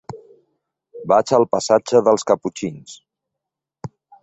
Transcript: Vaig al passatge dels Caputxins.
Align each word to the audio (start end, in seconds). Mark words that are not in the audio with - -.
Vaig 1.13 1.33
al 1.39 1.45
passatge 1.51 2.03
dels 2.09 2.27
Caputxins. 2.33 2.99